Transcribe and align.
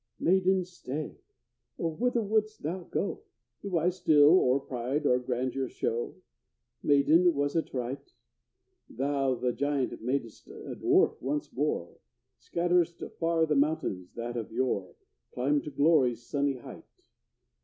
Maiden, 0.19 0.65
stay! 0.65 1.19
oh, 1.77 1.89
whither 1.89 2.23
wouldst 2.23 2.63
thou 2.63 2.85
go? 2.85 3.21
Do 3.61 3.77
I 3.77 3.89
still 3.91 4.29
or 4.31 4.59
pride 4.59 5.05
or 5.05 5.19
grandeur 5.19 5.69
show? 5.69 6.15
Maiden, 6.81 7.35
was 7.35 7.55
it 7.55 7.71
right? 7.71 8.11
Thou 8.89 9.35
the 9.35 9.53
giant 9.53 10.01
mad'st 10.01 10.47
a 10.47 10.75
dwarf 10.75 11.21
once 11.21 11.53
more, 11.53 11.99
Scattered'st 12.39 13.11
far 13.19 13.45
the 13.45 13.55
mountains 13.55 14.13
that 14.15 14.37
of 14.37 14.51
yore 14.51 14.95
Climbed 15.35 15.65
to 15.65 15.69
glory's 15.69 16.23
sunny 16.25 16.55
height. 16.55 17.05